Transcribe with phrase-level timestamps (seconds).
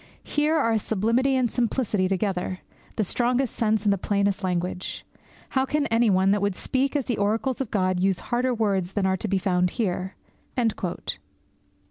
[0.23, 2.61] Here are sublimity and simplicity together,
[2.95, 5.05] the strongest sense and the plainest language!
[5.49, 8.93] How can any one that would speak as the oracles of God use harder words
[8.93, 10.15] than are to be found here?'